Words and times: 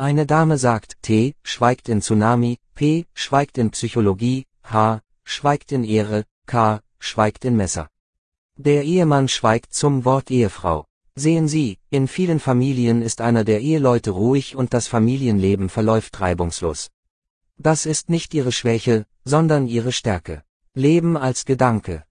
Eine 0.00 0.24
Dame 0.24 0.56
sagt 0.56 1.02
T, 1.02 1.34
schweigt 1.42 1.90
in 1.90 2.00
Tsunami, 2.00 2.56
P, 2.74 3.04
schweigt 3.12 3.58
in 3.58 3.70
Psychologie, 3.70 4.46
H, 4.62 5.02
schweigt 5.24 5.72
in 5.72 5.84
Ehre, 5.84 6.24
K, 6.46 6.80
schweigt 6.98 7.44
in 7.44 7.54
Messer. 7.54 7.90
Der 8.56 8.84
Ehemann 8.84 9.28
schweigt 9.28 9.74
zum 9.74 10.06
Wort 10.06 10.30
Ehefrau. 10.30 10.86
Sehen 11.16 11.48
Sie, 11.48 11.76
in 11.90 12.08
vielen 12.08 12.40
Familien 12.40 13.02
ist 13.02 13.20
einer 13.20 13.44
der 13.44 13.60
Eheleute 13.60 14.12
ruhig 14.12 14.56
und 14.56 14.72
das 14.72 14.88
Familienleben 14.88 15.68
verläuft 15.68 16.18
reibungslos. 16.18 16.88
Das 17.58 17.84
ist 17.84 18.08
nicht 18.08 18.32
ihre 18.32 18.52
Schwäche, 18.52 19.04
sondern 19.26 19.66
ihre 19.66 19.92
Stärke. 19.92 20.44
Leben 20.72 21.18
als 21.18 21.44
Gedanke. 21.44 22.04